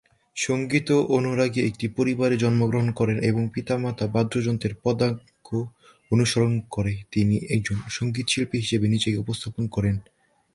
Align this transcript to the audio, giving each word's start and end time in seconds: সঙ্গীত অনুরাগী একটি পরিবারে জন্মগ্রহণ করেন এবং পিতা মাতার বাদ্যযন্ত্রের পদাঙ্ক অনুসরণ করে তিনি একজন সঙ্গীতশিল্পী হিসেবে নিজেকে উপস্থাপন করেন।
সঙ্গীত 0.35 0.89
অনুরাগী 1.15 1.59
একটি 1.65 1.85
পরিবারে 1.87 2.35
জন্মগ্রহণ 2.37 2.89
করেন 2.91 3.17
এবং 3.23 3.41
পিতা 3.53 3.75
মাতার 3.77 4.09
বাদ্যযন্ত্রের 4.09 4.73
পদাঙ্ক 4.83 5.47
অনুসরণ 6.11 6.53
করে 6.69 6.93
তিনি 7.11 7.35
একজন 7.49 7.77
সঙ্গীতশিল্পী 7.89 8.57
হিসেবে 8.59 8.85
নিজেকে 8.87 9.17
উপস্থাপন 9.17 9.63
করেন। 9.67 9.95